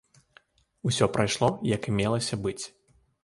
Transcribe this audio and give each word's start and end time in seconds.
Усё 0.91 1.09
прайшло, 1.17 1.49
як 1.75 1.81
і 1.91 1.95
мелася 1.99 2.41
быць. 2.47 2.61